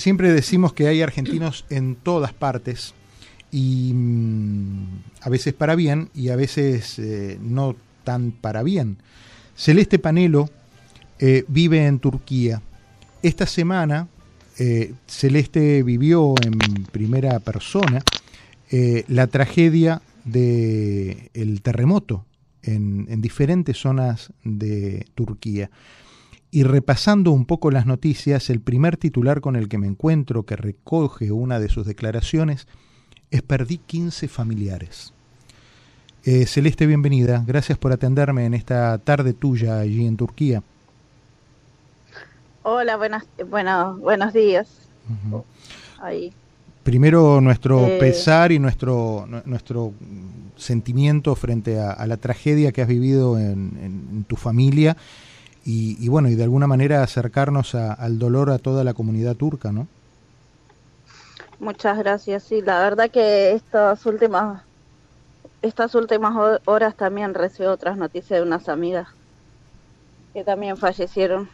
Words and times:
siempre 0.00 0.32
decimos 0.32 0.72
que 0.72 0.88
hay 0.88 1.02
argentinos 1.02 1.64
en 1.68 1.94
todas 1.94 2.32
partes 2.32 2.94
y 3.52 3.92
mm, 3.94 5.02
a 5.20 5.28
veces 5.28 5.52
para 5.54 5.74
bien 5.74 6.08
y 6.14 6.30
a 6.30 6.36
veces 6.36 6.98
eh, 6.98 7.38
no 7.40 7.76
tan 8.02 8.32
para 8.32 8.62
bien. 8.62 8.96
Celeste 9.54 9.98
Panelo 9.98 10.48
eh, 11.18 11.44
vive 11.48 11.86
en 11.86 11.98
Turquía. 11.98 12.62
Esta 13.22 13.46
semana 13.46 14.08
eh, 14.58 14.94
Celeste 15.06 15.82
vivió 15.82 16.34
en 16.42 16.58
primera 16.86 17.38
persona 17.40 18.02
la 19.08 19.26
tragedia 19.26 20.00
del 20.24 21.60
terremoto 21.60 22.24
en, 22.62 23.08
en 23.10 23.20
diferentes 23.20 23.76
zonas 23.76 24.32
de 24.44 25.06
Turquía. 25.16 25.70
Y 26.52 26.64
repasando 26.64 27.30
un 27.30 27.46
poco 27.46 27.70
las 27.70 27.86
noticias, 27.86 28.50
el 28.50 28.60
primer 28.60 28.96
titular 28.96 29.40
con 29.40 29.54
el 29.54 29.68
que 29.68 29.78
me 29.78 29.86
encuentro 29.86 30.44
que 30.44 30.56
recoge 30.56 31.30
una 31.30 31.60
de 31.60 31.68
sus 31.68 31.86
declaraciones 31.86 32.66
es 33.30 33.42
perdí 33.42 33.78
15 33.78 34.26
familiares. 34.26 35.12
Eh, 36.24 36.46
Celeste, 36.46 36.86
bienvenida. 36.86 37.44
Gracias 37.46 37.78
por 37.78 37.92
atenderme 37.92 38.44
en 38.44 38.54
esta 38.54 38.98
tarde 38.98 39.32
tuya 39.32 39.78
allí 39.78 40.06
en 40.06 40.16
Turquía. 40.16 40.62
Hola, 42.62 42.96
buenas, 42.96 43.24
bueno, 43.48 43.96
buenos 43.96 44.34
días. 44.34 44.68
Primero 46.82 47.40
nuestro 47.40 47.86
eh, 47.86 47.98
pesar 47.98 48.52
y 48.52 48.58
nuestro, 48.58 49.26
nuestro 49.44 49.92
sentimiento 50.56 51.34
frente 51.36 51.78
a, 51.78 52.06
la 52.06 52.16
tragedia 52.16 52.72
que 52.72 52.82
has 52.82 52.88
vivido 52.88 53.38
en, 53.38 54.24
tu 54.28 54.36
familia 54.36 54.96
y, 55.64 56.08
bueno, 56.08 56.28
y 56.28 56.34
de 56.34 56.42
alguna 56.42 56.66
manera 56.66 57.02
acercarnos 57.02 57.74
al 57.74 58.18
dolor 58.18 58.50
a 58.50 58.58
toda 58.58 58.82
la 58.82 58.94
comunidad 58.94 59.36
turca, 59.36 59.72
¿no? 59.72 59.86
Muchas 61.58 61.98
gracias. 61.98 62.44
Sí, 62.44 62.62
la 62.62 62.80
verdad 62.80 63.10
que 63.10 63.52
estas 63.52 64.06
últimas 64.06 64.62
estas 65.62 65.94
últimas 65.94 66.60
horas 66.64 66.96
también 66.96 67.34
recibí 67.34 67.66
otras 67.66 67.96
noticias 67.96 68.40
de 68.40 68.46
unas 68.46 68.68
amigas 68.68 69.08
que 70.32 70.44
también 70.44 70.76
fallecieron. 70.76 71.48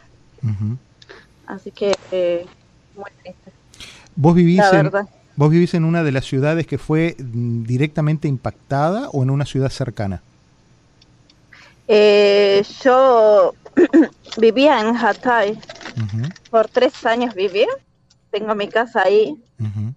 Así 1.47 1.71
que 1.71 1.93
eh, 2.13 2.47
muy 2.95 3.11
triste. 3.23 3.51
¿Vos 4.15 4.35
vivís, 4.35 4.63
en, 4.73 4.91
¿Vos 5.35 5.51
vivís 5.51 5.75
en 5.75 5.85
una 5.85 6.03
de 6.03 6.13
las 6.13 6.25
ciudades 6.25 6.67
que 6.67 6.79
fue 6.79 7.17
mm, 7.19 7.65
directamente 7.65 8.29
impactada 8.29 9.09
o 9.11 9.23
en 9.23 9.31
una 9.31 9.45
ciudad 9.45 9.71
cercana? 9.71 10.23
Eh, 11.89 12.65
yo 12.83 13.55
vivía 14.39 14.81
en 14.81 14.97
Hatay. 14.97 15.59
Por 16.51 16.69
tres 16.69 17.05
años 17.07 17.35
viví. 17.35 17.67
Tengo 18.31 18.55
mi 18.55 18.69
casa 18.69 19.03
ahí 19.03 19.43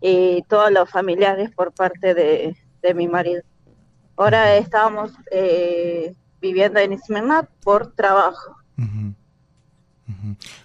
y 0.02 0.44
todos 0.44 0.72
los 0.72 0.90
familiares 0.90 1.52
por 1.52 1.74
parte 1.74 2.14
de, 2.14 2.56
mi 2.94 3.08
marido. 3.08 3.42
Ahora 4.16 4.56
estábamos 4.56 5.12
eh, 5.32 6.14
viviendo 6.40 6.80
en 6.80 6.94
Ismenat 6.94 7.50
por 7.64 7.94
trabajo. 7.94 8.56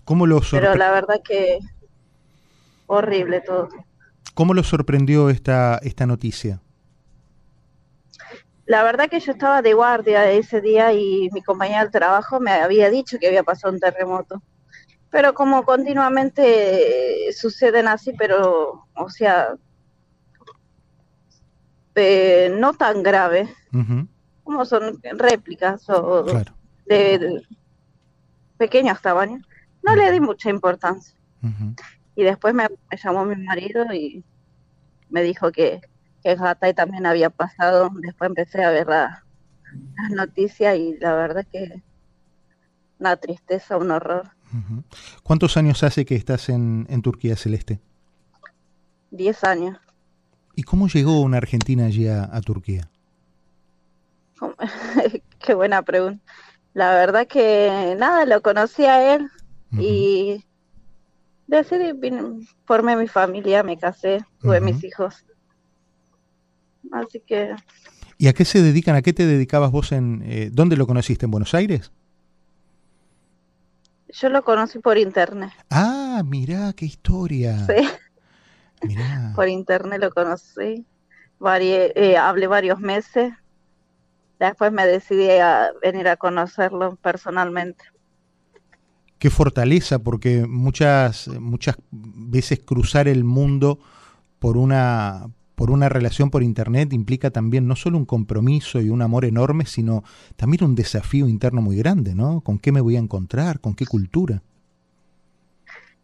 ¿Cómo 0.04 0.26
lo 0.26 0.40
Pero 0.50 0.74
la 0.74 0.90
verdad 0.90 1.20
que 1.24 1.58
horrible 2.86 3.40
todo. 3.40 3.68
¿Cómo 4.34 4.54
lo 4.54 4.62
sorprendió 4.62 5.30
esta, 5.30 5.78
esta 5.82 6.06
noticia? 6.06 6.60
La 8.66 8.82
verdad 8.82 9.10
que 9.10 9.20
yo 9.20 9.32
estaba 9.32 9.60
de 9.60 9.74
guardia 9.74 10.30
ese 10.30 10.60
día 10.60 10.92
y 10.92 11.28
mi 11.32 11.42
compañera 11.42 11.82
del 11.82 11.90
trabajo 11.90 12.40
me 12.40 12.50
había 12.50 12.88
dicho 12.90 13.18
que 13.18 13.28
había 13.28 13.42
pasado 13.42 13.74
un 13.74 13.80
terremoto. 13.80 14.42
Pero 15.10 15.34
como 15.34 15.64
continuamente 15.64 17.32
suceden 17.32 17.86
así, 17.88 18.12
pero, 18.18 18.86
o 18.94 19.10
sea, 19.10 19.54
eh, 21.94 22.52
no 22.58 22.74
tan 22.74 23.02
grave, 23.02 23.48
como 24.42 24.64
son 24.64 25.00
réplicas 25.02 25.88
o 25.88 26.24
de, 26.86 27.42
pequeños 28.56 29.00
tamaños, 29.00 29.46
no 29.82 29.94
le 29.94 30.10
di 30.10 30.20
mucha 30.20 30.50
importancia. 30.50 31.14
Y 32.16 32.22
después 32.22 32.54
me, 32.54 32.66
llamó 33.02 33.24
mi 33.24 33.36
marido 33.36 33.92
y 33.92 34.24
me 35.10 35.22
dijo 35.22 35.52
que, 35.52 35.80
que 36.24 36.32
en 36.32 36.42
Hatay 36.42 36.74
también 36.74 37.06
había 37.06 37.30
pasado. 37.30 37.90
Después 38.00 38.28
empecé 38.30 38.64
a 38.64 38.70
ver 38.70 38.88
las 38.88 39.22
noticias 40.10 40.76
y 40.76 40.96
la 40.98 41.14
verdad 41.14 41.46
que 41.52 41.82
una 42.98 43.16
tristeza, 43.16 43.76
un 43.76 43.90
horror. 43.90 44.30
¿Cuántos 45.22 45.56
años 45.56 45.82
hace 45.82 46.04
que 46.04 46.14
estás 46.14 46.48
en, 46.48 47.02
Turquía 47.02 47.36
Celeste? 47.36 47.80
Diez 49.10 49.44
años. 49.44 49.78
¿Y 50.56 50.62
cómo 50.62 50.88
llegó 50.88 51.20
una 51.20 51.36
argentina 51.36 51.86
allí 51.86 52.08
a, 52.08 52.40
Turquía? 52.40 52.88
Qué 55.38 55.54
buena 55.54 55.82
pregunta. 55.82 56.24
La 56.72 56.94
verdad 56.94 57.26
que 57.26 57.94
nada, 57.98 58.24
lo 58.24 58.40
conocí 58.42 58.84
a 58.84 59.14
él 59.14 59.28
y 59.78 60.42
decidí, 61.46 61.92
formé 62.64 62.96
mi 62.96 63.08
familia, 63.08 63.62
me 63.62 63.76
casé, 63.76 64.24
tuve 64.40 64.60
mis 64.60 64.82
hijos. 64.82 65.24
Así 66.92 67.20
que... 67.26 67.54
¿Y 68.18 68.28
a 68.28 68.32
qué 68.32 68.44
se 68.44 68.62
dedican? 68.62 68.94
¿A 68.96 69.02
qué 69.02 69.12
te 69.12 69.26
dedicabas 69.26 69.70
vos 69.70 69.92
en... 69.92 70.22
Eh, 70.24 70.50
¿Dónde 70.52 70.76
lo 70.76 70.86
conociste? 70.86 71.26
¿En 71.26 71.30
Buenos 71.30 71.54
Aires? 71.54 71.92
Yo 74.08 74.28
lo 74.28 74.44
conocí 74.44 74.78
por 74.78 74.96
internet. 74.96 75.50
Ah, 75.70 76.22
mirá, 76.24 76.72
qué 76.72 76.86
historia. 76.86 77.66
Sí. 77.66 77.88
Por 79.34 79.48
internet 79.48 80.00
lo 80.00 80.10
conocí. 80.10 80.84
Eh, 81.60 82.16
hablé 82.16 82.46
varios 82.46 82.80
meses. 82.80 83.32
Después 84.38 84.72
me 84.72 84.86
decidí 84.86 85.30
a 85.30 85.70
venir 85.82 86.08
a 86.08 86.16
conocerlo 86.16 86.96
personalmente. 86.96 87.84
Qué 89.18 89.30
fortaleza, 89.30 90.00
porque 90.00 90.46
muchas, 90.46 91.28
muchas 91.28 91.76
veces 91.90 92.60
cruzar 92.60 93.08
el 93.08 93.24
mundo 93.24 93.78
por 94.38 94.56
una, 94.56 95.30
por 95.54 95.70
una 95.70 95.88
relación 95.88 96.30
por 96.30 96.42
Internet 96.42 96.92
implica 96.92 97.30
también 97.30 97.68
no 97.68 97.76
solo 97.76 97.98
un 97.98 98.04
compromiso 98.04 98.80
y 98.80 98.90
un 98.90 99.02
amor 99.02 99.24
enorme, 99.24 99.66
sino 99.66 100.02
también 100.36 100.64
un 100.64 100.74
desafío 100.74 101.28
interno 101.28 101.62
muy 101.62 101.76
grande, 101.76 102.14
¿no? 102.14 102.40
¿Con 102.40 102.58
qué 102.58 102.72
me 102.72 102.80
voy 102.80 102.96
a 102.96 103.00
encontrar? 103.00 103.60
¿Con 103.60 103.74
qué 103.74 103.86
cultura? 103.86 104.42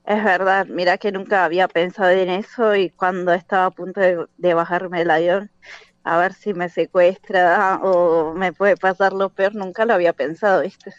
Es 0.05 0.25
verdad, 0.25 0.67
mira 0.67 0.99
que 0.99 1.13
nunca 1.13 1.45
había 1.45 1.69
pensado 1.69 2.11
en 2.11 2.31
eso 2.31 2.75
y 2.75 2.91
cuando 2.91 3.33
estaba 3.33 3.67
a 3.67 3.71
punto 3.71 4.01
de, 4.01 4.55
bajarme 4.55 5.03
el 5.03 5.11
avión, 5.11 5.51
a 6.03 6.17
ver 6.17 6.33
si 6.33 6.55
me 6.55 6.69
secuestra 6.69 7.81
o 7.83 8.35
me 8.35 8.53
puede 8.53 8.77
pasar 8.77 9.13
lo 9.13 9.29
peor, 9.29 9.55
nunca 9.55 9.85
lo 9.85 9.95
había 9.95 10.13
pensado, 10.13 10.63
¿viste? 10.63 10.93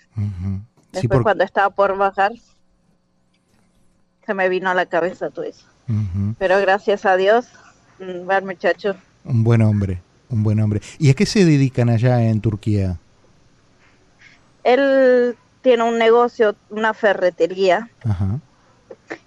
Después 0.92 1.22
cuando 1.22 1.44
estaba 1.44 1.70
por 1.72 1.98
bajar, 1.98 2.32
se 4.26 4.34
me 4.34 4.50
vino 4.50 4.70
a 4.70 4.74
la 4.74 4.86
cabeza 4.86 5.30
todo 5.30 5.46
eso. 5.46 5.66
Pero 6.38 6.60
gracias 6.60 7.06
a 7.06 7.18
Dios 7.18 7.52
un 8.02 8.26
buen 8.26 8.46
muchacho. 8.46 8.96
Un 9.24 9.44
buen 9.44 9.62
hombre, 9.62 10.02
un 10.30 10.44
buen 10.44 10.60
hombre. 10.60 10.82
¿Y 10.98 11.10
a 11.10 11.14
qué 11.14 11.26
se 11.26 11.46
dedican 11.46 11.90
allá 11.90 12.22
en 12.24 12.42
Turquía? 12.42 12.98
Él 14.64 15.36
tiene 15.62 15.84
un 15.84 15.98
negocio, 15.98 16.56
una 16.70 16.94
ferretería. 16.94 17.90
Ajá. 18.04 18.40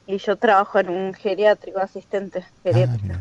Y 0.06 0.18
yo 0.18 0.36
trabajo 0.36 0.78
en 0.78 0.90
un 0.90 1.14
geriátrico, 1.14 1.78
asistente 1.78 2.44
geriátrico. 2.62 3.14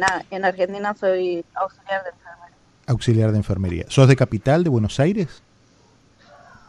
Ah, 0.00 0.22
en, 0.30 0.44
Argentina 0.44 0.94
soy 0.98 1.44
auxiliar 1.54 2.02
de 2.04 2.10
enfermería. 2.10 2.56
Auxiliar 2.86 3.32
de 3.32 3.36
enfermería. 3.36 3.84
¿Sos 3.88 4.08
de 4.08 4.16
capital, 4.16 4.64
de 4.64 4.70
Buenos 4.70 4.98
Aires? 4.98 5.42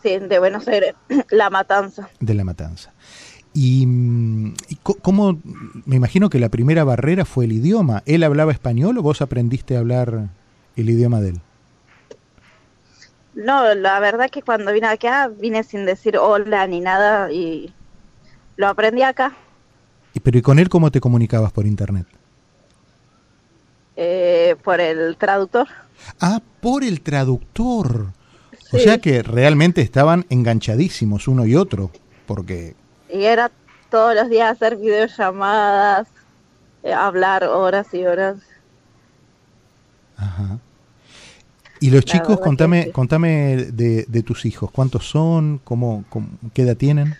Sí, 0.03 0.17
de 0.17 0.39
Buenos 0.39 0.67
Aires, 0.67 0.95
La 1.29 1.49
Matanza. 1.49 2.09
De 2.19 2.33
La 2.33 2.43
Matanza. 2.43 2.91
Y, 3.53 4.53
cómo, 4.83 5.39
me 5.85 5.95
imagino 5.95 6.29
que 6.29 6.39
la 6.39 6.49
primera 6.49 6.83
barrera 6.83 7.25
fue 7.25 7.45
el 7.45 7.53
idioma. 7.53 8.03
¿Él 8.05 8.23
hablaba 8.23 8.51
español 8.51 8.97
o 8.97 9.01
vos 9.01 9.21
aprendiste 9.21 9.75
a 9.75 9.79
hablar 9.79 10.29
el 10.75 10.89
idioma 10.89 11.19
de 11.19 11.29
él? 11.29 11.41
No, 13.33 13.73
la 13.73 13.99
verdad 13.99 14.29
que 14.29 14.41
cuando 14.41 14.71
vine 14.71 14.87
acá 14.87 15.29
vine 15.29 15.63
sin 15.63 15.85
decir 15.85 16.17
hola 16.17 16.67
ni 16.67 16.79
nada 16.79 17.31
y 17.31 17.73
lo 18.57 18.67
aprendí 18.67 19.01
acá. 19.01 19.33
¿Y, 20.13 20.19
pero 20.19 20.37
¿y 20.37 20.41
con 20.41 20.59
él 20.59 20.69
cómo 20.69 20.91
te 20.91 20.99
comunicabas 20.99 21.51
por 21.51 21.65
internet? 21.65 22.05
Eh, 23.95 24.55
por 24.63 24.79
el 24.79 25.17
traductor. 25.17 25.67
Ah, 26.19 26.41
por 26.61 26.83
el 26.83 27.01
traductor. 27.01 28.13
O 28.71 28.77
sea 28.77 28.99
que 28.99 29.23
realmente 29.23 29.81
estaban 29.81 30.25
enganchadísimos 30.29 31.27
uno 31.27 31.45
y 31.45 31.55
otro, 31.55 31.91
porque 32.27 32.75
y 33.09 33.23
era 33.25 33.51
todos 33.89 34.15
los 34.15 34.29
días 34.29 34.51
hacer 34.51 34.77
videollamadas, 34.77 36.07
eh, 36.83 36.93
hablar 36.93 37.43
horas 37.43 37.93
y 37.93 38.05
horas. 38.05 38.37
Ajá. 40.17 40.59
Y 41.81 41.91
los 41.91 42.03
chicos, 42.03 42.39
contame, 42.39 42.91
contame 42.91 43.55
de, 43.55 44.23
tus 44.23 44.45
hijos, 44.45 44.69
¿cuántos 44.69 45.07
son? 45.07 45.61
¿Cómo, 45.63 46.03
¿Qué 46.53 46.63
edad 46.63 46.75
tienen? 46.75 47.15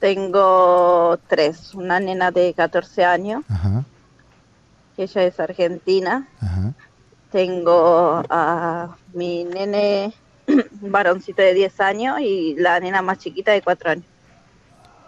Tengo 0.00 1.18
tres. 1.28 1.74
Una 1.74 2.00
nena 2.00 2.30
de 2.30 2.54
14 2.54 3.04
años, 3.04 3.44
que 4.96 5.02
ella 5.02 5.24
es 5.24 5.38
argentina. 5.40 6.26
Tengo 7.30 8.22
a 8.30 8.96
mi 9.12 9.44
nene 9.44 10.14
varoncito 10.80 11.42
de 11.42 11.54
10 11.54 11.80
años 11.80 12.20
y 12.20 12.54
la 12.56 12.78
nena 12.80 13.02
más 13.02 13.18
chiquita 13.18 13.52
de 13.52 13.62
4 13.62 13.90
años. 13.90 14.04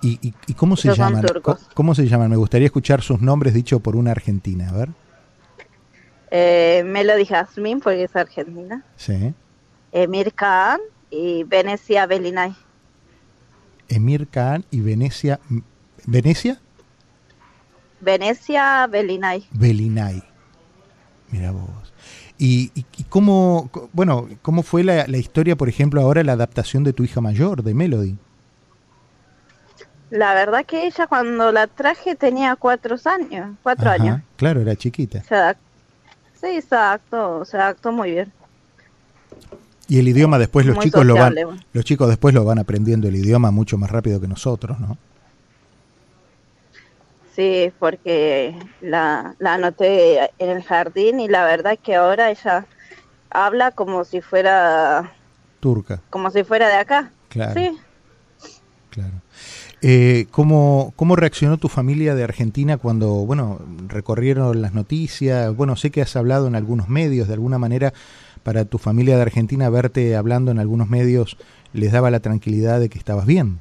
¿Y, 0.02 0.32
cómo 0.54 0.76
se 0.76 0.94
llaman? 0.94 1.24
¿Cómo, 1.74 1.94
se 1.94 2.06
llaman? 2.06 2.30
Me 2.30 2.36
gustaría 2.36 2.66
escuchar 2.66 3.02
sus 3.02 3.20
nombres 3.20 3.54
dicho 3.54 3.80
por 3.80 3.96
una 3.96 4.12
argentina, 4.12 4.68
a 4.68 4.72
ver. 4.72 4.88
Eh, 6.30 6.82
Melody 6.84 7.24
Jasmine, 7.24 7.80
porque 7.80 8.04
es 8.04 8.14
argentina. 8.14 8.84
Sí. 8.96 9.34
Emir 9.92 10.32
Khan 10.32 10.80
y 11.10 11.44
Venecia 11.44 12.06
Belinay. 12.06 12.54
Emir 13.88 14.28
Khan 14.28 14.64
y 14.70 14.80
Venecia. 14.80 15.40
¿Venecia? 16.06 16.60
Venecia 18.00 18.86
Belinay. 18.86 19.46
Belinay. 19.52 20.22
Mira 21.30 21.50
vos. 21.52 21.85
¿Y, 22.38 22.70
cómo, 23.08 23.70
bueno, 23.92 24.28
cómo 24.42 24.62
fue 24.62 24.84
la, 24.84 25.06
la, 25.06 25.16
historia, 25.16 25.56
por 25.56 25.68
ejemplo, 25.68 26.00
ahora 26.00 26.22
la 26.22 26.32
adaptación 26.32 26.84
de 26.84 26.92
tu 26.92 27.02
hija 27.02 27.20
mayor, 27.20 27.62
de 27.62 27.72
Melody? 27.72 28.16
La 30.10 30.34
verdad 30.34 30.64
que 30.64 30.86
ella 30.86 31.06
cuando 31.06 31.50
la 31.50 31.66
traje 31.66 32.14
tenía 32.14 32.54
cuatro 32.56 32.96
años, 33.04 33.56
cuatro 33.62 33.90
años. 33.90 34.20
Claro, 34.36 34.60
era 34.60 34.76
chiquita. 34.76 35.22
sí, 36.40 36.46
exacto, 36.46 37.44
se 37.44 37.56
adaptó 37.56 37.90
muy 37.90 38.12
bien. 38.12 38.32
Y 39.88 39.98
el 39.98 40.08
idioma 40.08 40.38
después 40.38 40.66
los 40.66 40.78
chicos 40.78 41.04
lo 41.06 41.14
van, 41.14 41.34
los 41.72 41.84
chicos 41.84 42.08
después 42.08 42.34
lo 42.34 42.44
van 42.44 42.58
aprendiendo 42.58 43.08
el 43.08 43.16
idioma 43.16 43.50
mucho 43.50 43.78
más 43.78 43.90
rápido 43.90 44.20
que 44.20 44.28
nosotros, 44.28 44.78
¿no? 44.80 44.98
Sí, 47.36 47.70
porque 47.78 48.58
la, 48.80 49.36
la 49.38 49.54
anoté 49.54 50.30
en 50.38 50.48
el 50.48 50.62
jardín 50.62 51.20
y 51.20 51.28
la 51.28 51.44
verdad 51.44 51.74
es 51.74 51.80
que 51.80 51.94
ahora 51.94 52.30
ella 52.30 52.66
habla 53.28 53.72
como 53.72 54.04
si 54.04 54.22
fuera 54.22 55.12
turca, 55.60 56.00
como 56.08 56.30
si 56.30 56.44
fuera 56.44 56.66
de 56.68 56.76
acá. 56.76 57.12
Claro. 57.28 57.52
Sí. 57.60 57.76
Claro. 58.88 59.20
Eh, 59.82 60.26
¿cómo, 60.30 60.94
¿Cómo 60.96 61.14
reaccionó 61.14 61.58
tu 61.58 61.68
familia 61.68 62.14
de 62.14 62.24
Argentina 62.24 62.78
cuando, 62.78 63.10
bueno, 63.26 63.60
recorrieron 63.86 64.62
las 64.62 64.72
noticias? 64.72 65.54
Bueno, 65.54 65.76
sé 65.76 65.90
que 65.90 66.00
has 66.00 66.16
hablado 66.16 66.46
en 66.46 66.54
algunos 66.54 66.88
medios, 66.88 67.28
de 67.28 67.34
alguna 67.34 67.58
manera, 67.58 67.92
para 68.44 68.64
tu 68.64 68.78
familia 68.78 69.16
de 69.16 69.22
Argentina 69.22 69.68
verte 69.68 70.16
hablando 70.16 70.52
en 70.52 70.58
algunos 70.58 70.88
medios 70.88 71.36
les 71.74 71.92
daba 71.92 72.10
la 72.10 72.20
tranquilidad 72.20 72.80
de 72.80 72.88
que 72.88 72.96
estabas 72.96 73.26
bien. 73.26 73.60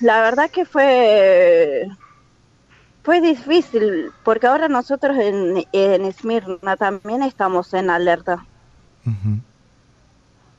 La 0.00 0.22
verdad 0.22 0.50
que 0.50 0.64
fue 0.64 1.88
fue 3.02 3.20
difícil 3.20 4.12
porque 4.24 4.46
ahora 4.46 4.68
nosotros 4.68 5.16
en, 5.18 5.64
en 5.72 6.04
Esmirna 6.04 6.76
también 6.76 7.22
estamos 7.22 7.72
en 7.74 7.90
alerta. 7.90 8.46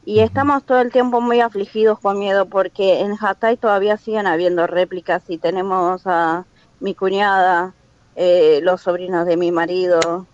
Y 0.04 0.20
estamos 0.20 0.64
todo 0.64 0.82
el 0.82 0.92
tiempo 0.92 1.22
muy 1.22 1.42
afligidos 1.42 2.00
con 2.00 2.18
miedo 2.18 2.48
porque 2.48 3.02
en 3.02 3.16
Hatay 3.20 3.58
todavía 3.58 3.98
siguen 3.98 4.26
habiendo 4.26 4.66
réplicas 4.66 5.24
y 5.28 5.38
tenemos 5.38 6.08
a 6.08 6.46
mi 6.80 6.96
cuñada, 6.96 7.76
eh, 8.16 8.60
los 8.64 8.82
sobrinos 8.82 9.28
de 9.28 9.38
mi 9.38 9.52
marido. 9.52 10.26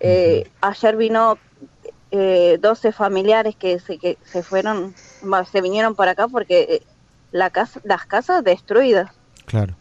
Eh, 0.00 0.50
ayer 0.60 0.96
vino 0.96 1.38
eh, 2.10 2.58
12 2.60 2.90
familiares 2.90 3.54
que 3.54 3.78
se, 3.78 3.98
que 3.98 4.18
se 4.24 4.42
fueron, 4.42 4.94
se 5.50 5.60
vinieron 5.60 5.94
para 5.94 6.10
acá 6.10 6.26
porque 6.26 6.62
eh, 6.62 6.82
la 7.32 7.50
casa, 7.50 7.80
las 7.84 8.06
casas 8.06 8.44
destruidas. 8.44 9.10
Claro. 9.46 9.74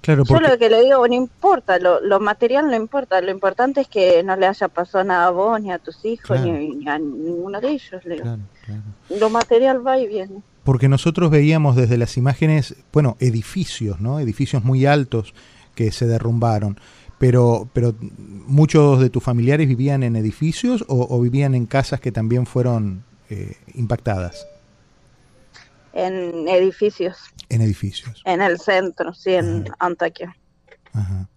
Claro, 0.00 0.22
Yo 0.24 0.38
lo 0.38 0.56
que 0.58 0.70
le 0.70 0.84
digo, 0.84 1.06
no 1.08 1.14
importa, 1.14 1.78
lo, 1.78 2.20
material 2.20 2.68
no 2.68 2.76
importa, 2.76 3.20
lo 3.20 3.32
importante 3.32 3.80
es 3.80 3.88
que 3.88 4.22
no 4.22 4.36
le 4.36 4.46
haya 4.46 4.68
pasado 4.68 5.02
nada 5.02 5.26
a 5.26 5.30
vos, 5.30 5.60
ni 5.60 5.72
a 5.72 5.78
tus 5.78 6.04
hijos, 6.04 6.40
ni, 6.40 6.88
a 6.88 6.98
ninguno 6.98 7.60
de 7.60 7.68
ellos. 7.68 8.02
Lo 9.18 9.28
material 9.28 9.84
va 9.84 9.98
y 9.98 10.06
viene. 10.06 10.40
Porque 10.62 10.88
nosotros 10.88 11.30
veíamos 11.30 11.74
desde 11.74 11.98
las 11.98 12.16
imágenes, 12.16 12.76
bueno, 12.92 13.16
edificios, 13.18 14.00
¿no? 14.00 14.20
Edificios 14.20 14.62
muy 14.62 14.86
altos 14.86 15.34
que 15.74 15.90
se 15.90 16.06
derrumbaron. 16.06 16.78
Pero, 17.18 17.68
pero 17.72 17.94
muchos 18.46 19.00
de 19.00 19.10
tus 19.10 19.24
familiares 19.24 19.66
vivían 19.66 20.04
en 20.04 20.14
edificios 20.14 20.84
o, 20.86 21.20
vivían 21.20 21.56
en 21.56 21.66
casas 21.66 22.00
que 22.00 22.12
también 22.12 22.46
fueron 22.46 23.02
eh, 23.30 23.56
impactadas 23.74 24.46
en 25.92 26.48
edificios. 26.48 27.18
En 27.48 27.60
edificios. 27.60 28.22
En 28.24 28.40
el 28.40 28.58
centro, 28.58 29.14
sí, 29.14 29.34
en 29.34 29.66
Antaquia. 29.78 30.36
Ajá. 30.92 31.28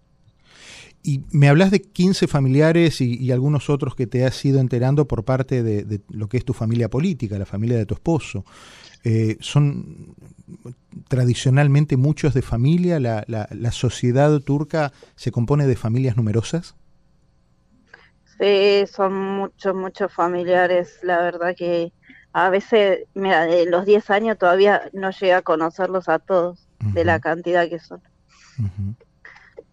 Y 1.04 1.24
me 1.32 1.48
hablas 1.48 1.72
de 1.72 1.82
15 1.82 2.28
familiares 2.28 3.00
y, 3.00 3.32
algunos 3.32 3.68
otros 3.70 3.96
que 3.96 4.06
te 4.06 4.24
has 4.24 4.44
ido 4.44 4.60
enterando 4.60 5.08
por 5.08 5.24
parte 5.24 5.62
de, 5.64 6.00
lo 6.08 6.28
que 6.28 6.36
es 6.36 6.44
tu 6.44 6.52
familia 6.52 6.88
política, 6.88 7.38
la 7.38 7.46
familia 7.46 7.76
de 7.76 7.86
tu 7.86 7.94
esposo. 7.94 8.44
Eh, 9.02 9.36
¿Son 9.40 10.14
tradicionalmente 11.08 11.96
muchos 11.96 12.34
de 12.34 12.42
familia? 12.42 13.00
¿La, 13.00 13.24
la, 13.26 13.48
la 13.50 13.72
sociedad 13.72 14.38
turca 14.40 14.92
se 15.16 15.32
compone 15.32 15.66
de 15.66 15.74
familias 15.74 16.16
numerosas? 16.16 16.76
Sí, 18.38 18.84
son 18.86 19.12
muchos, 19.12 19.74
muchos 19.74 20.12
familiares. 20.12 21.00
La 21.02 21.18
verdad 21.18 21.54
que 21.56 21.92
a 22.32 22.50
veces, 22.50 23.06
mira, 23.14 23.46
de 23.46 23.66
los 23.66 23.84
10 23.84 24.10
años 24.10 24.38
todavía 24.38 24.90
no 24.92 25.10
llega 25.10 25.38
a 25.38 25.42
conocerlos 25.42 26.08
a 26.08 26.18
todos, 26.18 26.66
de 26.80 27.04
la 27.04 27.20
cantidad 27.20 27.68
que 27.68 27.78
son. 27.78 28.02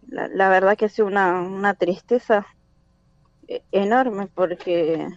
la, 0.08 0.48
verdad 0.48 0.76
que 0.76 0.84
ha 0.84 0.88
sido 0.88 1.08
una, 1.08 1.40
una 1.40 1.74
tristeza 1.74 2.46
e, 3.48 3.62
enorme 3.72 4.28
porque 4.32 5.08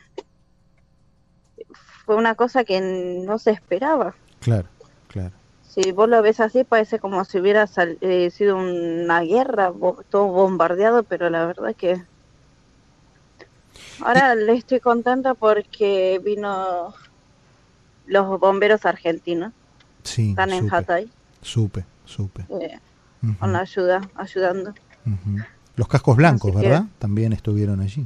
fue 2.06 2.16
una 2.16 2.36
cosa 2.36 2.64
que 2.64 2.82
no 2.82 3.38
se 3.38 3.52
esperaba. 3.52 4.16
Claro, 4.40 4.68
claro. 5.08 5.32
Si 5.68 5.92
vos 5.92 6.08
lo 6.08 6.22
ves 6.22 6.40
así, 6.40 6.64
parece 6.64 7.00
como 7.00 7.26
si 7.26 7.40
hubiera 7.40 7.68
eh, 8.02 8.30
sido 8.30 8.58
una 8.58 9.22
guerra, 9.22 9.74
todo 10.10 10.28
bombardeado, 10.28 11.04
pero 11.04 11.30
la 11.30 11.46
verdad 11.46 11.76
que... 11.76 12.04
Ahora 14.02 14.36
le 14.36 14.54
estoy 14.54 14.80
contenta 14.80 15.34
porque 15.34 16.22
vino 16.24 16.94
los 18.06 18.40
bomberos 18.40 18.86
argentinos. 18.86 19.54
Sí, 20.04 20.32
están 20.32 20.52
en 20.52 20.74
Hatay. 20.74 21.10
Supe, 21.42 21.86
supe. 22.06 22.46
Eh, 22.50 22.80
con 23.40 23.54
la 23.54 23.60
ayuda, 23.60 24.02
ayudando. 24.16 24.74
Los 25.76 25.88
cascos 25.88 26.18
blancos, 26.18 26.54
¿verdad? 26.54 26.86
También 27.00 27.34
estuvieron 27.34 27.80
allí. 27.82 28.06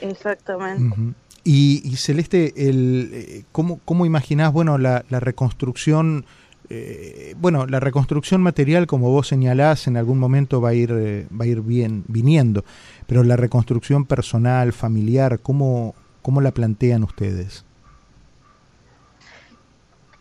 Exactamente. 0.00 1.14
y, 1.44 1.96
Celeste, 1.96 2.68
el, 2.68 3.10
eh, 3.12 3.44
¿cómo, 3.52 3.80
¿cómo 3.84 4.06
imaginás, 4.06 4.52
bueno, 4.52 4.78
la, 4.78 5.04
la 5.10 5.20
reconstrucción, 5.20 6.24
eh, 6.70 7.34
bueno, 7.38 7.66
la 7.66 7.80
reconstrucción 7.80 8.40
material, 8.42 8.86
como 8.86 9.10
vos 9.10 9.28
señalás, 9.28 9.86
en 9.86 9.98
algún 9.98 10.18
momento 10.18 10.60
va 10.62 10.70
a 10.70 10.74
ir, 10.74 10.90
va 10.92 11.44
a 11.44 11.46
ir 11.46 11.60
bien, 11.60 12.04
viniendo, 12.08 12.64
pero 13.06 13.22
la 13.24 13.36
reconstrucción 13.36 14.06
personal, 14.06 14.72
familiar, 14.72 15.40
¿cómo, 15.40 15.94
¿Cómo 16.22 16.40
la 16.40 16.50
plantean 16.50 17.02
ustedes? 17.04 17.64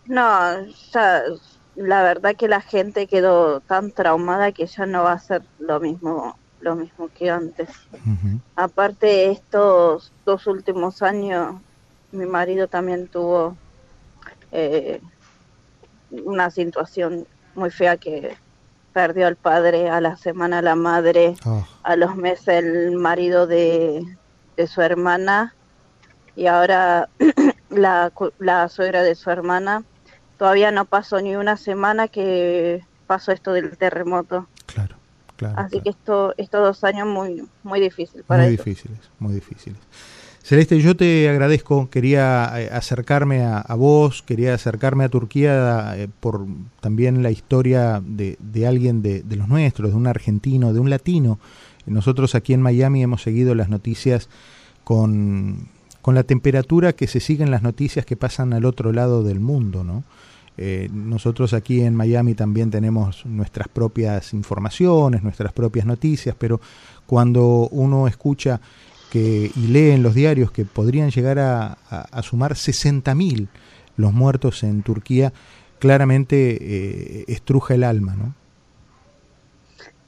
No, 0.05 0.65
ya 0.91 1.23
la 1.75 2.03
verdad 2.03 2.35
que 2.35 2.47
la 2.47 2.61
gente 2.61 3.07
quedó 3.07 3.59
tan 3.61 3.91
traumada 3.91 4.51
que 4.51 4.65
ya 4.65 4.85
no 4.85 5.03
va 5.03 5.13
a 5.13 5.19
ser 5.19 5.43
lo 5.59 5.79
mismo 5.79 6.35
lo 6.61 6.75
mismo 6.75 7.09
que 7.17 7.29
antes. 7.29 7.69
Aparte 8.55 9.31
estos 9.31 10.11
dos 10.25 10.47
últimos 10.47 11.01
años, 11.01 11.55
mi 12.11 12.25
marido 12.25 12.67
también 12.67 13.07
tuvo 13.07 13.55
eh, 14.51 15.01
una 16.11 16.49
situación 16.49 17.25
muy 17.55 17.69
fea 17.69 17.97
que 17.97 18.35
perdió 18.93 19.27
al 19.27 19.35
padre, 19.35 19.89
a 19.89 20.01
la 20.01 20.17
semana 20.17 20.61
la 20.61 20.75
madre, 20.75 21.35
ah. 21.45 21.63
a 21.83 21.95
los 21.95 22.15
meses 22.15 22.47
el 22.47 22.91
marido 22.97 23.47
de, 23.47 24.03
de 24.57 24.67
su 24.67 24.81
hermana 24.81 25.53
y 26.39 26.47
ahora 26.47 27.09
la, 27.69 28.13
la 28.39 28.69
suegra 28.69 29.03
de 29.03 29.13
su 29.15 29.29
hermana 29.29 29.83
todavía 30.37 30.71
no 30.71 30.85
pasó 30.85 31.19
ni 31.19 31.35
una 31.35 31.57
semana 31.57 32.07
que 32.07 32.81
pasó 33.07 33.33
esto 33.33 33.51
del 33.51 33.77
terremoto. 33.77 34.47
Claro, 34.65 34.95
claro. 35.35 35.55
Así 35.59 35.81
que 35.81 35.89
esto, 35.89 36.33
estos 36.37 36.61
dos 36.61 36.83
años 36.85 37.07
muy, 37.07 37.45
muy 37.63 37.81
difíciles 37.81 38.25
para 38.25 38.43
Muy 38.43 38.51
difíciles, 38.51 38.97
muy 39.19 39.33
difíciles. 39.33 39.79
Celeste, 40.41 40.79
yo 40.79 40.95
te 40.95 41.27
agradezco, 41.27 41.89
quería 41.89 42.53
eh, 42.55 42.69
acercarme 42.71 43.43
a, 43.43 43.75
vos, 43.75 44.23
quería 44.23 44.53
acercarme 44.53 45.03
a 45.03 45.09
Turquía 45.09 45.93
eh, 45.97 46.07
por 46.21 46.47
también 46.79 47.21
la 47.21 47.31
historia 47.31 48.01
de, 48.01 48.37
de 48.39 48.65
alguien 48.65 49.01
de, 49.01 49.23
de, 49.23 49.35
los 49.35 49.49
nuestros, 49.49 49.91
de 49.91 49.97
un 49.97 50.07
argentino, 50.07 50.71
de 50.71 50.79
un 50.79 50.89
latino. 50.89 51.37
Nosotros 51.85 52.33
aquí 52.33 52.53
en 52.53 52.61
Miami 52.61 53.03
hemos 53.03 53.23
seguido 53.23 53.55
las 53.55 53.67
noticias 53.67 54.29
con 54.85 55.67
con 56.09 56.15
la 56.15 56.23
temperatura 56.23 56.93
que 56.93 57.05
se 57.05 57.19
siguen 57.19 57.51
las 57.51 57.61
noticias 57.61 58.03
que 58.03 58.17
pasan 58.17 58.51
al 58.53 58.65
otro 58.65 58.91
lado 58.91 59.21
del 59.21 59.39
mundo, 59.39 59.83
¿no? 59.83 60.03
Eh, 60.57 60.89
nosotros 60.91 61.53
aquí 61.53 61.81
en 61.81 61.93
Miami 61.93 62.33
también 62.33 62.71
tenemos 62.71 63.27
nuestras 63.27 63.67
propias 63.67 64.33
informaciones, 64.33 65.21
nuestras 65.21 65.53
propias 65.53 65.85
noticias, 65.85 66.35
pero 66.35 66.61
cuando 67.05 67.69
uno 67.69 68.07
escucha 68.07 68.59
que, 69.11 69.51
y 69.55 69.67
lee 69.67 69.91
en 69.91 70.01
los 70.01 70.15
diarios 70.15 70.51
que 70.51 70.65
podrían 70.65 71.11
llegar 71.11 71.37
a, 71.37 71.77
a, 71.91 72.23
sumar 72.23 72.53
60.000 72.53 73.47
los 73.95 74.11
muertos 74.11 74.63
en 74.63 74.81
Turquía, 74.81 75.31
claramente 75.77 76.57
eh, 76.59 77.25
estruja 77.27 77.75
el 77.75 77.83
alma, 77.83 78.15
¿no? 78.15 78.33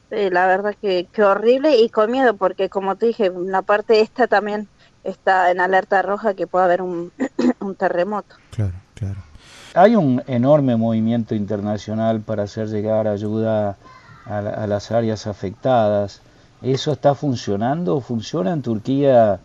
La 0.10 0.48
verdad 0.48 0.76
que, 0.82 1.06
que, 1.14 1.22
horrible 1.22 1.78
y 1.78 1.90
con 1.90 2.10
miedo, 2.10 2.36
porque 2.36 2.70
como 2.70 2.96
te 2.96 3.06
dije, 3.06 3.32
la 3.46 3.62
parte 3.62 4.02
esta 4.02 4.26
también 4.26 4.68
está 5.04 5.52
en 5.52 5.60
alerta 5.60 6.02
roja 6.02 6.34
que 6.34 6.48
puede 6.48 6.66
haber 6.66 6.82
un, 6.82 7.12
un 7.60 7.76
terremoto. 7.76 8.36
Claro, 8.52 8.74
claro. 8.94 9.32
Hay 9.74 9.96
un 9.96 10.22
enorme 10.28 10.76
movimiento 10.76 11.34
internacional 11.34 12.20
para 12.20 12.44
hacer 12.44 12.68
llegar 12.68 13.08
ayuda 13.08 13.78
a, 14.26 14.68
las 14.68 14.92
áreas 14.92 15.28
afectadas. 15.28 16.22
¿Eso 16.62 16.92
está 16.92 17.16
funcionando? 17.16 18.02
¿Funciona 18.02 18.52
en 18.52 18.62
Turquía 18.62 19.40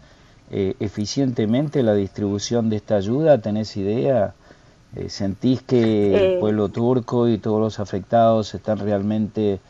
eh, 0.50 0.74
eficientemente 0.80 1.82
la 1.82 1.94
distribución 1.94 2.68
de 2.70 2.76
esta 2.76 2.96
ayuda? 2.96 3.40
¿Tenés 3.40 3.76
idea? 3.76 4.34
Eh, 4.96 5.08
¿Sentís 5.08 5.62
que 5.62 6.16
el 6.16 6.22
eh. 6.34 6.36
pueblo 6.40 6.68
turco 6.70 7.28
y 7.28 7.38
todos 7.38 7.60
los 7.60 7.78
afectados 7.78 8.52
están 8.54 8.78
realmente 8.78 9.60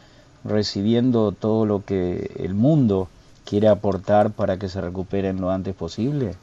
recibiendo 0.42 1.32
todo 1.32 1.66
lo 1.66 1.84
que 1.84 2.30
el 2.38 2.54
mundo 2.54 3.08
quiere 3.46 3.68
aportar 3.68 4.32
para 4.32 4.58
que 4.58 4.68
se 4.68 4.80
recuperen 4.80 5.40
lo 5.40 5.50
antes 5.50 5.74
posible? 5.74 6.34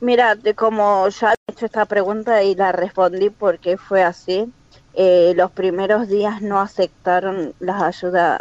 Mira, 0.00 0.36
como 0.56 1.08
ya 1.10 1.32
he 1.32 1.52
hecho 1.52 1.66
esta 1.66 1.84
pregunta 1.84 2.42
y 2.42 2.56
la 2.56 2.72
respondí 2.72 3.30
porque 3.30 3.76
fue 3.76 4.02
así, 4.02 4.50
eh, 4.94 5.32
los 5.36 5.52
primeros 5.52 6.08
días 6.08 6.42
no 6.42 6.60
aceptaron 6.60 7.54
las 7.60 7.82
ayudas 7.82 8.40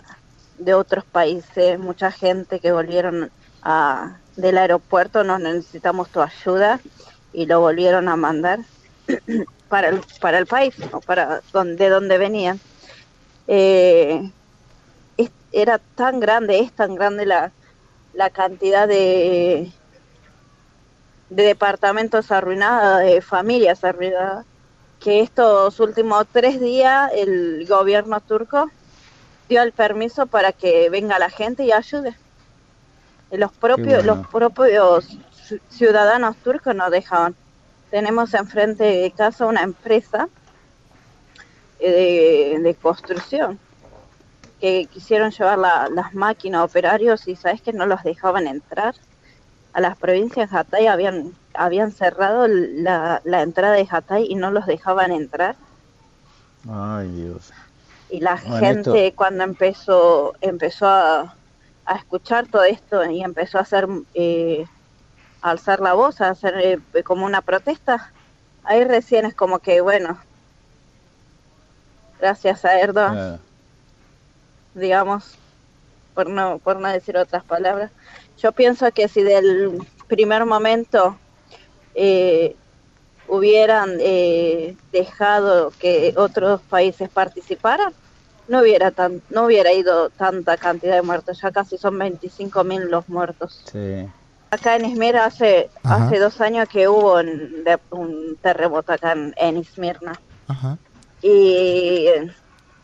de 0.57 0.73
otros 0.73 1.03
países, 1.05 1.77
mucha 1.77 2.11
gente 2.11 2.59
que 2.59 2.71
volvieron 2.71 3.29
a, 3.61 4.17
del 4.37 4.57
aeropuerto, 4.57 5.23
nos 5.23 5.39
necesitamos 5.39 6.09
tu 6.09 6.21
ayuda 6.21 6.79
y 7.33 7.45
lo 7.45 7.59
volvieron 7.59 8.09
a 8.09 8.15
mandar 8.15 8.59
para 9.69 9.89
el, 9.89 10.01
para 10.19 10.39
el 10.39 10.47
país 10.47 10.73
o 10.91 10.99
para 11.01 11.41
donde, 11.53 11.75
de 11.75 11.89
donde 11.89 12.17
venían. 12.17 12.59
Eh, 13.47 14.31
era 15.51 15.79
tan 15.79 16.19
grande, 16.19 16.59
es 16.59 16.71
tan 16.71 16.95
grande 16.95 17.25
la, 17.25 17.51
la 18.13 18.29
cantidad 18.29 18.87
de 18.87 19.71
de 21.31 21.43
departamentos 21.43 22.29
arruinados, 22.29 22.99
de 22.99 23.21
familias 23.21 23.83
arruinadas, 23.85 24.45
que 24.99 25.21
estos 25.21 25.79
últimos 25.79 26.27
tres 26.31 26.59
días 26.59 27.09
el 27.15 27.65
gobierno 27.67 28.19
turco 28.19 28.69
dio 29.47 29.61
el 29.63 29.71
permiso 29.71 30.27
para 30.27 30.51
que 30.51 30.89
venga 30.89 31.17
la 31.19 31.29
gente 31.29 31.63
y 31.63 31.71
ayude. 31.71 32.15
Los 33.31 33.53
propios, 33.53 34.05
los 34.05 34.27
propios 34.27 35.07
ciudadanos 35.69 36.35
turcos 36.43 36.75
nos 36.75 36.91
dejaban. 36.91 37.33
Tenemos 37.89 38.33
enfrente 38.33 38.83
de 38.83 39.11
casa 39.11 39.45
una 39.45 39.63
empresa 39.63 40.27
eh, 41.79 42.57
de, 42.61 42.75
construcción 42.75 43.57
que 44.61 44.85
quisieron 44.85 45.31
llevar 45.31 45.57
las 45.57 46.13
máquinas 46.13 46.63
operarios 46.63 47.27
y 47.27 47.35
sabes 47.35 47.61
que 47.61 47.73
no 47.73 47.85
los 47.85 48.03
dejaban 48.03 48.47
entrar 48.47 48.95
a 49.73 49.81
las 49.81 49.97
provincias 49.97 50.51
de 50.51 50.57
Hatay 50.57 50.87
habían, 50.87 51.33
habían 51.53 51.91
cerrado 51.91 52.47
la, 52.47 53.21
entrada 53.23 53.75
de 53.75 53.87
Hatay 53.89 54.25
y 54.29 54.35
no 54.35 54.51
los 54.51 54.65
dejaban 54.65 55.11
entrar. 55.11 55.55
Ay, 56.69 57.07
Dios. 57.09 57.51
Y 58.09 58.19
la 58.19 58.37
gente 58.37 59.13
cuando 59.15 59.43
empezó, 59.43 60.33
empezó 60.41 60.87
a, 60.87 61.35
escuchar 61.95 62.47
todo 62.47 62.63
esto 62.63 63.03
y 63.03 63.21
empezó 63.21 63.57
a 63.57 63.61
hacer, 63.61 63.85
eh, 64.13 64.65
alzar 65.41 65.81
la 65.81 65.93
voz, 65.93 66.21
a 66.21 66.29
hacer 66.29 66.81
eh, 66.93 67.03
como 67.03 67.25
una 67.25 67.41
protesta, 67.41 68.13
ahí 68.63 68.85
recién 68.85 69.25
es 69.25 69.33
como 69.33 69.59
que, 69.59 69.81
bueno, 69.81 70.17
gracias 72.21 72.63
a 72.63 72.79
Erdogan, 72.79 73.17
ah. 73.17 73.39
Digamos, 74.73 75.35
por 76.13 76.29
no, 76.29 76.59
por 76.59 76.79
no 76.79 76.87
decir 76.89 77.17
otras 77.17 77.43
palabras, 77.43 77.91
yo 78.37 78.51
pienso 78.51 78.91
que 78.91 79.07
si 79.07 79.23
del 79.23 79.79
primer 80.07 80.45
momento 80.45 81.17
eh, 81.95 82.55
hubieran 83.27 83.91
eh, 83.99 84.75
dejado 84.91 85.71
que 85.79 86.13
otros 86.17 86.61
países 86.61 87.09
participaran, 87.09 87.93
no 88.47 88.59
hubiera 88.59 88.91
tan, 88.91 89.21
no 89.29 89.45
hubiera 89.45 89.71
ido 89.71 90.09
tanta 90.09 90.57
cantidad 90.57 90.95
de 90.95 91.01
muertos. 91.01 91.39
Ya 91.41 91.51
casi 91.51 91.77
son 91.77 91.97
25 91.97 92.63
mil 92.63 92.89
los 92.89 93.07
muertos. 93.07 93.63
Acá 94.49 94.75
en 94.75 94.85
Izmir 94.85 95.15
hace 95.15 95.69
hace 95.83 96.19
dos 96.19 96.41
años 96.41 96.67
que 96.67 96.89
hubo 96.89 97.21
un, 97.91 98.37
terremoto 98.41 98.91
acá 98.91 99.13
en, 99.13 99.33
en 99.37 99.63
Y 101.21 102.07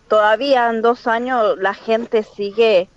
todavía 0.07 0.69
en 0.69 0.81
dos 0.81 1.07
años 1.07 1.57
la 1.59 1.73
gente 1.73 2.23
sigue 2.23 2.89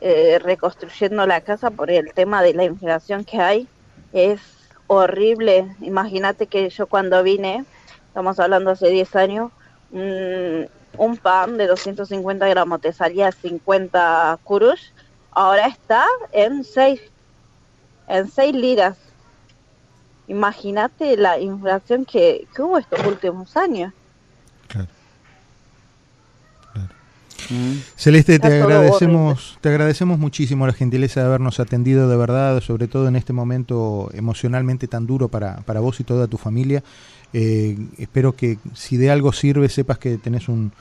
eh, 0.00 0.38
reconstruyendo 0.42 1.26
la 1.26 1.40
casa 1.40 1.70
por 1.70 1.90
el 1.90 2.12
tema 2.12 2.42
de 2.42 2.54
la 2.54 2.64
inflación 2.64 3.24
que 3.24 3.40
hay. 3.40 3.68
Es 4.12 4.40
horrible. 4.86 5.74
Imagínate 5.80 6.46
que 6.46 6.68
yo 6.70 6.86
cuando 6.86 7.22
vine, 7.22 7.64
estamos 8.08 8.38
hablando 8.40 8.70
hace 8.70 8.88
10 8.88 9.16
años, 9.16 9.52
un 9.92 11.16
pan 11.16 11.56
de 11.56 11.66
250 11.66 12.48
gramos 12.48 12.80
te 12.80 12.92
salía 12.92 13.30
50 13.30 14.38
kurush, 14.42 14.90
ahora 15.30 15.66
está 15.66 16.06
en 16.32 16.64
6, 16.64 17.00
en 18.08 18.30
6 18.30 18.54
liras. 18.54 18.98
Imagínate 20.28 21.16
la 21.16 21.38
inflación 21.38 22.04
que 22.04 22.46
hubo 22.58 22.78
estos 22.78 23.04
últimos 23.06 23.56
años. 23.56 23.92
Celeste, 27.96 28.38
te 28.38 28.62
agradecemos, 28.62 29.58
te 29.60 29.68
agradecemos 29.68 30.18
muchísimo 30.18 30.66
la 30.66 30.72
gentileza 30.72 31.20
de 31.20 31.26
habernos 31.26 31.60
atendido 31.60 32.08
de 32.08 32.16
verdad, 32.16 32.60
sobre 32.60 32.88
todo 32.88 33.08
en 33.08 33.16
este 33.16 33.32
momento 33.32 34.10
emocionalmente 34.12 34.88
tan 34.88 35.06
duro 35.06 35.28
para, 35.28 35.56
para 35.58 35.80
vos 35.80 36.00
y 36.00 36.04
toda 36.04 36.26
tu 36.26 36.38
familia. 36.38 36.82
Eh, 37.32 37.76
espero 37.98 38.34
que 38.34 38.58
si 38.74 38.96
de 38.96 39.10
algo 39.10 39.32
sirve, 39.32 39.68
sepas 39.68 39.98
que 39.98 40.18
tenés 40.18 40.48
un, 40.48 40.72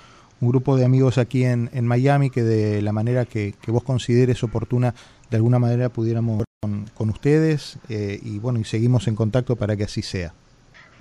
grupo 0.44 0.76
de 0.76 0.86
amigos 0.86 1.20
aquí 1.20 1.44
en, 1.44 1.70
en, 1.72 1.86
Miami 1.86 2.32
que 2.32 2.42
de 2.42 2.82
la 2.82 2.92
manera 2.92 3.26
que, 3.26 3.54
vos 3.68 3.84
consideres 3.84 4.44
oportuna, 4.44 4.96
de 5.30 5.38
alguna 5.38 5.60
manera 5.60 5.90
pudiéramos 5.90 6.44
con, 6.60 6.90
con 6.96 7.12
ustedes 7.12 7.78
eh, 7.90 8.20
y 8.24 8.40
bueno, 8.40 8.60
y 8.60 8.64
seguimos 8.64 9.08
en 9.08 9.16
contacto 9.16 9.56
para 9.56 9.78
que 9.78 9.84
así 9.84 10.02
sea. 10.02 10.34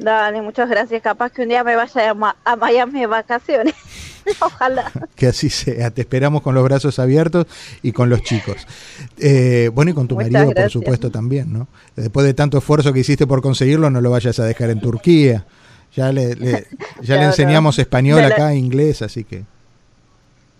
Dale, 0.00 0.40
muchas 0.40 0.68
gracias. 0.68 1.02
Capaz 1.02 1.30
que 1.30 1.42
un 1.42 1.48
día 1.48 1.62
me 1.62 1.76
vaya 1.76 2.14
a, 2.44 2.56
Miami 2.56 3.00
de 3.00 3.06
vacaciones. 3.06 3.74
Ojalá. 4.40 4.90
Que 5.14 5.26
así 5.26 5.50
sea. 5.50 5.90
Te 5.90 6.00
esperamos 6.02 6.42
con 6.42 6.54
los 6.54 6.64
brazos 6.64 6.98
abiertos 6.98 7.46
y 7.82 7.92
con 7.92 8.08
los 8.08 8.22
chicos. 8.22 8.66
Eh, 9.18 9.70
bueno, 9.72 9.90
y 9.90 9.94
con 9.94 10.08
tu 10.08 10.16
marido, 10.16 10.50
por 10.52 10.70
supuesto, 10.70 11.10
también, 11.10 11.52
¿no? 11.52 11.68
Después 11.96 12.24
de 12.24 12.34
tanto 12.34 12.58
esfuerzo 12.58 12.92
que 12.92 13.00
hiciste 13.00 13.26
por 13.26 13.42
conseguirlo, 13.42 13.90
no 13.90 14.00
lo 14.00 14.10
vayas 14.10 14.38
a 14.38 14.44
dejar 14.44 14.70
en 14.70 14.80
Turquía. 14.80 15.44
Ya 15.94 16.12
le, 16.12 16.34
ya 17.02 17.16
le 17.16 17.24
enseñamos 17.24 17.78
español 17.78 18.24
acá, 18.24 18.54
inglés, 18.54 19.02
así 19.02 19.24
que... 19.24 19.44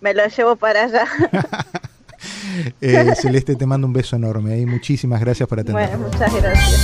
Me 0.01 0.13
lo 0.13 0.25
llevo 0.27 0.55
para 0.55 0.83
allá. 0.83 1.05
Eh, 2.81 3.13
Celeste, 3.19 3.55
te 3.55 3.65
mando 3.65 3.87
un 3.87 3.93
beso 3.93 4.15
enorme. 4.15 4.59
y 4.59 4.67
muchísimas 4.67 5.19
gracias 5.19 5.49
por 5.49 5.59
atendernos. 5.59 5.99
Bueno, 5.99 6.13
muchas 6.13 6.35
gracias. 6.35 6.81